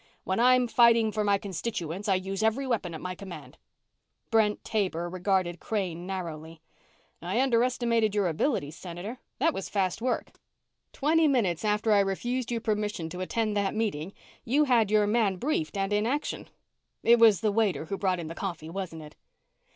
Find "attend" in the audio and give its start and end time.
13.21-13.55